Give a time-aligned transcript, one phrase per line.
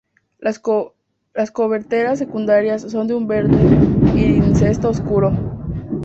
[0.39, 0.57] Las
[1.51, 3.55] coberteras secundarias son de un verde
[4.15, 5.31] iridiscente oscuro.